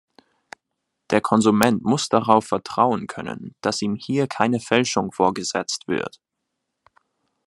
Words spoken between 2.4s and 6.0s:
vertrauen können, dass ihm hier keine Fälschung vorgesetzt